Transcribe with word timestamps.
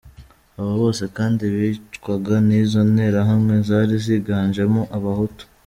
Abo 0.59 0.71
bose 0.81 1.03
kandi, 1.17 1.43
bicwaga 1.55 2.35
n’izo 2.47 2.81
nterahamwe 2.91 3.55
zari 3.67 3.95
ziganjemo 4.05 4.81
abahutu. 4.99 5.43